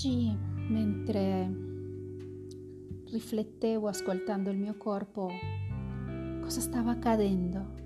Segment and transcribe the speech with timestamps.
[0.00, 0.34] oggi,
[0.68, 1.68] mentre
[3.10, 5.28] riflettevo ascoltando il mio corpo,
[6.40, 7.78] cosa stava accadendo?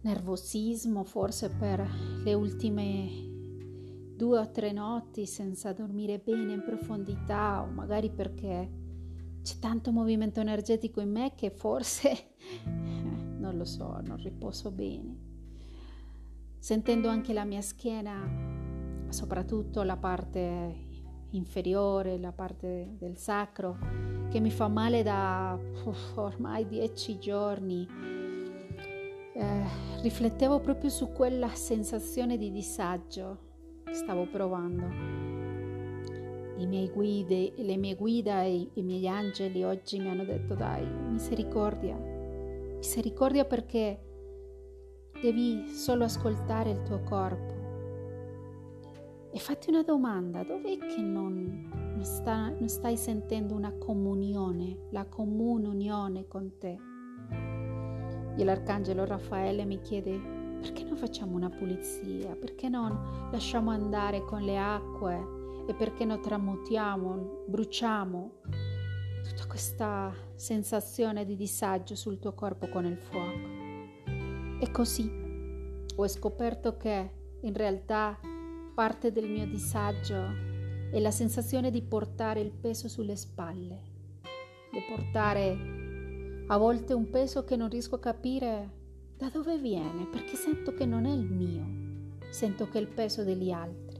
[0.00, 1.86] Nervosismo forse per
[2.24, 3.06] le ultime
[4.16, 8.70] due o tre notti senza dormire bene in profondità o magari perché
[9.42, 12.30] c'è tanto movimento energetico in me che forse,
[12.64, 15.32] non lo so, non riposo bene.
[16.58, 18.63] Sentendo anche la mia schiena
[19.14, 20.82] soprattutto la parte
[21.30, 23.78] inferiore, la parte del sacro,
[24.28, 27.86] che mi fa male da uff, ormai dieci giorni.
[29.36, 29.64] Eh,
[30.02, 33.38] riflettevo proprio su quella sensazione di disagio
[33.84, 34.86] che stavo provando.
[36.56, 40.86] I miei guide, le mie guida e i miei angeli oggi mi hanno detto dai,
[40.86, 44.00] misericordia, misericordia perché
[45.20, 47.53] devi solo ascoltare il tuo corpo
[49.34, 55.06] e fatti una domanda, dov'è che non, non, sta, non stai sentendo una comunione, la
[55.06, 56.78] comune unione con te?
[58.36, 60.16] E l'arcangelo Raffaele mi chiede,
[60.60, 62.36] perché non facciamo una pulizia?
[62.36, 65.64] Perché non lasciamo andare con le acque?
[65.66, 68.30] E perché non tramutiamo, bruciamo
[69.24, 73.48] tutta questa sensazione di disagio sul tuo corpo con il fuoco?
[74.60, 75.10] E così
[75.96, 77.10] ho scoperto che
[77.40, 78.16] in realtà
[78.74, 80.16] Parte del mio disagio
[80.90, 83.80] è la sensazione di portare il peso sulle spalle,
[84.72, 88.70] di portare a volte un peso che non riesco a capire
[89.16, 93.22] da dove viene, perché sento che non è il mio, sento che è il peso
[93.22, 93.96] degli altri.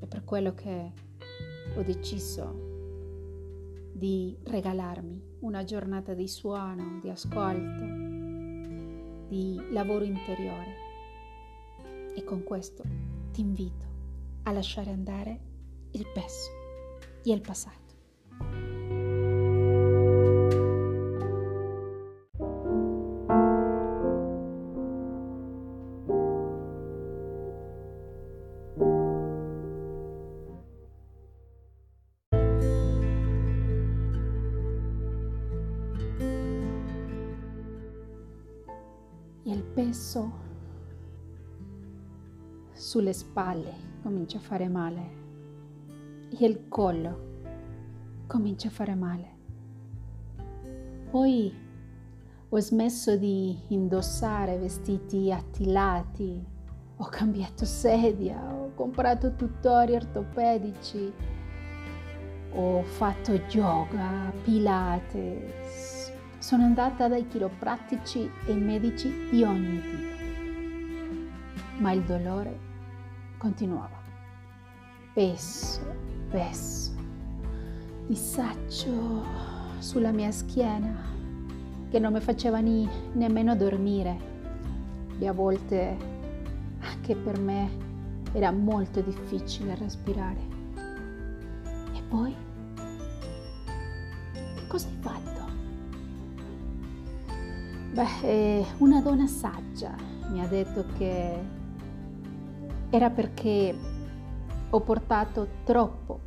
[0.00, 0.92] È per quello che
[1.76, 2.70] ho deciso
[3.92, 7.84] di regalarmi una giornata di suono, di ascolto,
[9.28, 10.74] di lavoro interiore.
[12.16, 12.82] E con questo
[13.30, 13.91] ti invito
[14.44, 15.40] a lasciare andare
[15.92, 16.50] il peso
[17.22, 17.80] e il passato.
[39.44, 40.51] il peso
[42.82, 43.72] sulle spalle
[44.02, 45.20] comincia a fare male
[46.36, 47.30] e il collo
[48.26, 49.30] comincia a fare male.
[51.08, 51.54] Poi
[52.48, 56.44] ho smesso di indossare vestiti attilati,
[56.96, 61.12] ho cambiato sedia, ho comprato tutori ortopedici,
[62.54, 70.16] ho fatto yoga, pilates, sono andata dai chiroprattici e medici di ogni tipo,
[71.78, 72.70] ma il dolore
[73.42, 74.00] continuava.
[75.14, 75.80] Peso,
[76.30, 76.92] peso,
[78.06, 79.24] disaccio
[79.78, 81.10] sulla mia schiena
[81.90, 84.30] che non mi faceva ni, nemmeno dormire
[85.18, 85.96] e a volte
[86.78, 87.68] anche per me
[88.32, 90.40] era molto difficile respirare.
[91.94, 92.34] E poi?
[94.34, 95.50] Che cosa hai fatto?
[97.92, 99.96] Beh, eh, una donna saggia
[100.30, 101.60] mi ha detto che
[102.94, 103.74] era perché
[104.68, 106.20] ho portato troppo,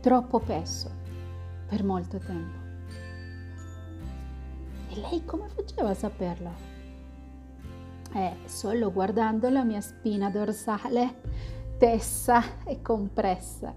[0.00, 0.90] troppo peso
[1.68, 2.58] per molto tempo.
[4.88, 6.50] E lei come faceva a saperlo?
[8.14, 11.20] Eh, solo guardando la mia spina dorsale
[11.78, 13.72] tesa e compressa,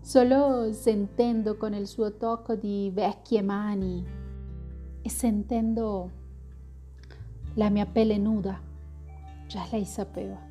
[0.00, 4.02] solo sentendo con il suo tocco di vecchie mani
[5.02, 6.10] e sentendo
[7.56, 8.66] la mia pelle nuda
[9.46, 10.45] Già lei sapeva.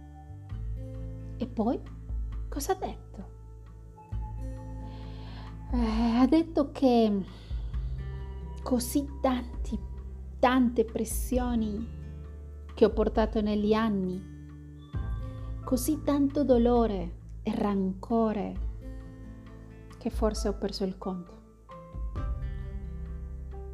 [1.37, 1.79] E poi
[2.49, 3.33] cosa ha detto?
[5.71, 7.23] Eh, ha detto che
[8.63, 9.77] così tanti,
[10.39, 11.87] tante pressioni
[12.73, 14.33] che ho portato negli anni,
[15.63, 18.53] così tanto dolore e rancore
[19.97, 21.33] che forse ho perso il conto.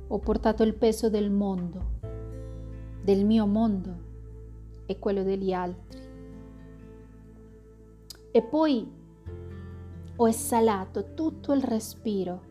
[0.08, 2.00] Ho portato il peso del mondo,
[3.02, 4.10] del mio mondo
[4.86, 6.01] e quello degli altri.
[8.32, 8.90] E poi
[10.16, 12.50] ho esalato tutto il respiro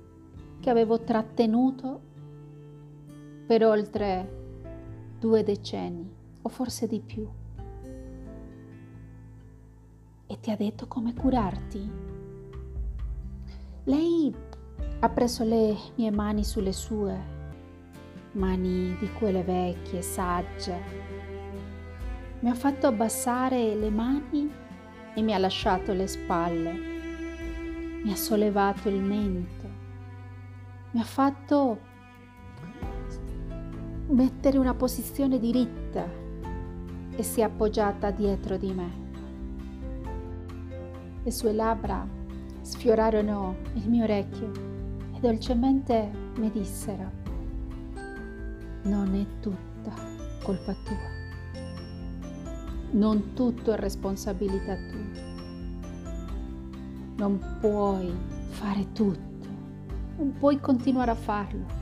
[0.60, 2.00] che avevo trattenuto
[3.46, 4.38] per oltre
[5.18, 6.12] due decenni
[6.42, 7.26] o forse di più.
[10.26, 11.90] E ti ha detto come curarti?
[13.84, 14.34] Lei
[15.00, 17.18] ha preso le mie mani sulle sue,
[18.32, 20.78] mani di quelle vecchie, sagge,
[22.40, 24.59] mi ha fatto abbassare le mani
[25.14, 26.72] e mi ha lasciato le spalle,
[28.02, 29.68] mi ha sollevato il mento,
[30.92, 31.78] mi ha fatto
[34.08, 36.04] mettere una posizione diritta
[37.14, 39.08] e si è appoggiata dietro di me.
[41.22, 42.06] Le sue labbra
[42.62, 44.50] sfiorarono il mio orecchio
[45.14, 47.10] e dolcemente mi dissero,
[48.84, 49.92] non è tutta
[50.42, 51.19] colpa tua,
[52.92, 55.22] non tutto è responsabilità tua,
[57.16, 58.12] non puoi
[58.48, 59.48] fare tutto,
[60.16, 61.80] non puoi continuare a farlo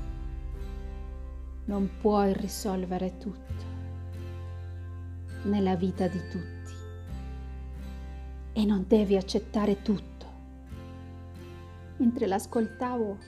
[1.68, 3.76] non puoi risolvere tutto
[5.44, 6.72] nella vita di tutti
[8.54, 10.06] e non devi accettare tutto.
[11.98, 13.18] Mentre l'ascoltavo,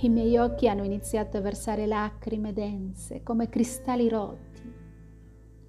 [0.00, 4.53] i miei occhi hanno iniziato a versare lacrime dense come cristalli rotti.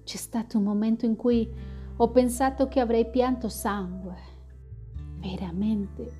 [0.06, 1.52] C'è stato un momento in cui
[1.96, 4.14] ho pensato che avrei pianto sangue,
[5.16, 6.12] veramente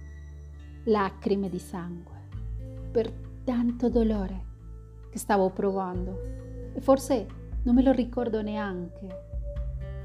[0.86, 2.26] lacrime di sangue,
[2.90, 3.12] per
[3.44, 4.44] tanto dolore
[5.08, 6.20] che stavo provando.
[6.74, 7.28] E forse
[7.62, 9.24] non me lo ricordo neanche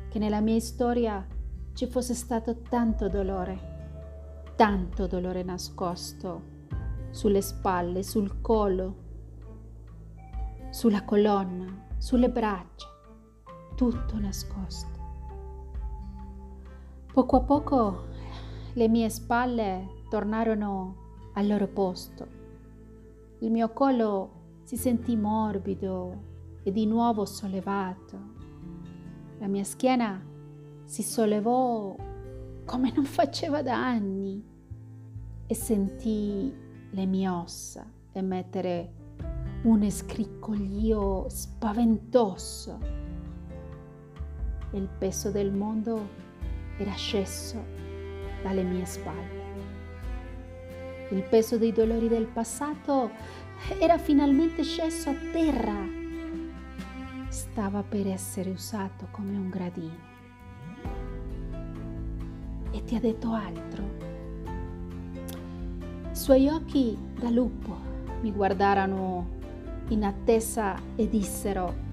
[0.09, 1.25] che nella mia storia
[1.73, 6.43] ci fosse stato tanto dolore, tanto dolore nascosto
[7.09, 8.95] sulle spalle, sul collo,
[10.69, 12.90] sulla colonna, sulle braccia,
[13.81, 14.99] tutto nascosto.
[17.11, 18.03] Poco a poco
[18.73, 20.95] le mie spalle tornarono
[21.33, 22.27] al loro posto.
[23.39, 28.19] Il mio collo si sentì morbido e di nuovo sollevato.
[29.39, 30.23] La mia schiena
[30.83, 31.95] si sollevò
[32.63, 34.45] come non faceva da anni
[35.47, 36.55] e sentì
[36.91, 38.93] le mie ossa emettere
[39.63, 43.00] un scriccoglio spaventoso.
[44.73, 46.07] Il peso del mondo
[46.77, 47.61] era sceso
[48.41, 49.39] dalle mie spalle.
[51.11, 53.11] Il peso dei dolori del passato
[53.79, 55.75] era finalmente sceso a terra.
[57.27, 60.09] Stava per essere usato come un gradino.
[62.71, 63.83] E ti ha detto altro.
[66.11, 67.77] I suoi occhi da lupo
[68.21, 69.39] mi guardarono
[69.89, 71.89] in attesa e dissero,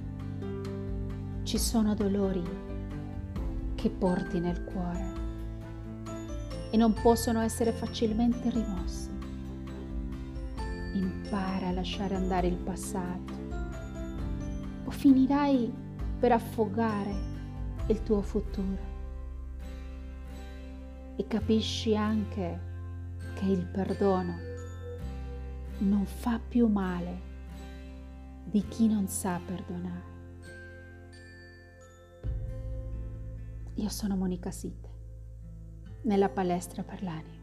[1.43, 2.68] ci sono dolori
[3.79, 5.13] che porti nel cuore
[6.71, 9.09] e non possono essere facilmente rimossi
[10.95, 13.33] impara a lasciare andare il passato
[14.85, 15.73] o finirai
[16.19, 17.15] per affogare
[17.87, 18.97] il tuo futuro.
[21.17, 22.61] E capisci anche
[23.35, 24.37] che il perdono
[25.79, 27.27] non fa più male
[28.45, 30.18] di chi non sa perdonare.
[33.79, 34.89] Io sono Monica Sitte,
[36.03, 37.38] nella palestra per l'anima.